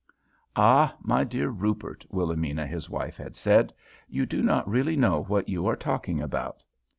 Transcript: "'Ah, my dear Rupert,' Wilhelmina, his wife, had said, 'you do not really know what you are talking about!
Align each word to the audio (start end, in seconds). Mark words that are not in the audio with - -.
"'Ah, 0.55 0.95
my 1.03 1.23
dear 1.23 1.49
Rupert,' 1.49 2.07
Wilhelmina, 2.09 2.65
his 2.65 2.89
wife, 2.89 3.17
had 3.17 3.35
said, 3.35 3.71
'you 4.09 4.25
do 4.25 4.41
not 4.41 4.67
really 4.67 4.95
know 4.95 5.21
what 5.25 5.47
you 5.47 5.67
are 5.67 5.75
talking 5.75 6.19
about! 6.19 6.63